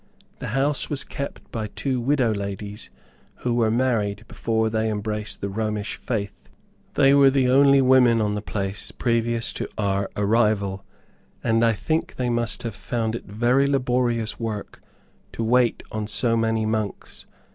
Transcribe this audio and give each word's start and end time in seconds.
The 0.39 0.47
house 0.57 0.89
was 0.89 1.03
kept 1.03 1.51
by 1.51 1.67
two 1.67 2.01
widow 2.01 2.33
ladies 2.33 2.89
who 3.45 3.53
were 3.53 3.69
married 3.69 4.25
before 4.27 4.67
they 4.67 4.89
embraced 4.89 5.41
the 5.41 5.47
Romish 5.47 5.95
faith. 5.95 6.49
They 6.95 7.13
were 7.13 7.29
the 7.29 7.47
only 7.49 7.83
women 7.83 8.19
on 8.19 8.33
the 8.33 8.41
place 8.41 8.89
previous 8.89 9.53
to 9.53 9.69
our 9.77 10.09
arrival, 10.17 10.83
and 11.43 11.63
I 11.63 11.73
think 11.73 12.15
they 12.15 12.31
must 12.31 12.63
have 12.63 12.73
found 12.73 13.13
it 13.13 13.25
very 13.25 13.67
laborious 13.67 14.39
work 14.39 14.81
to 15.33 15.43
wait 15.43 15.83
upon 15.85 16.07
so 16.07 16.35
many 16.35 16.65
monks. 16.65 17.27